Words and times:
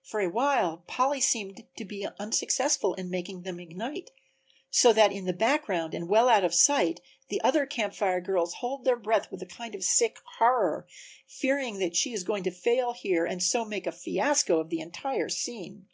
For 0.00 0.20
a 0.20 0.30
while 0.30 0.84
Polly 0.86 1.20
seemed 1.20 1.66
to 1.76 1.84
be 1.84 2.08
unsuccessful 2.18 2.94
in 2.94 3.10
making 3.10 3.42
them 3.42 3.60
ignite, 3.60 4.10
so 4.70 4.90
that 4.94 5.12
in 5.12 5.26
the 5.26 5.34
background 5.34 5.92
and 5.92 6.08
well 6.08 6.30
out 6.30 6.44
of 6.44 6.54
sight 6.54 7.02
the 7.28 7.42
other 7.42 7.66
Camp 7.66 7.92
Fire 7.92 8.22
girls 8.22 8.54
hold 8.54 8.86
their 8.86 8.96
breath 8.96 9.30
with 9.30 9.42
a 9.42 9.46
kind 9.46 9.74
of 9.74 9.84
sick 9.84 10.16
horror, 10.38 10.86
fearing 11.28 11.78
that 11.80 11.94
she 11.94 12.14
is 12.14 12.24
going 12.24 12.44
to 12.44 12.50
fail 12.50 12.94
here 12.94 13.26
and 13.26 13.42
so 13.42 13.66
make 13.66 13.86
a 13.86 13.92
fiasco 13.92 14.60
of 14.60 14.70
the 14.70 14.80
entire 14.80 15.28
scene. 15.28 15.86